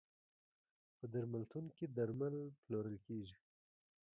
په 0.97 1.05
درملتون 1.13 1.65
کې 1.75 1.85
درمل 1.97 2.35
پلورل 2.63 2.97
کیږی. 3.05 3.37